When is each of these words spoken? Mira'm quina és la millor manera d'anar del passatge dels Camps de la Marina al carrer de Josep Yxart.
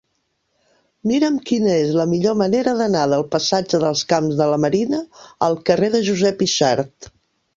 Mira'm 1.09 1.35
quina 1.49 1.75
és 1.81 1.89
la 1.97 2.05
millor 2.13 2.37
manera 2.39 2.73
d'anar 2.79 3.03
del 3.11 3.25
passatge 3.35 3.81
dels 3.83 4.03
Camps 4.13 4.41
de 4.41 4.49
la 4.53 4.57
Marina 4.65 5.01
al 5.49 5.59
carrer 5.71 5.91
de 5.97 6.05
Josep 6.11 6.45
Yxart. 6.47 7.13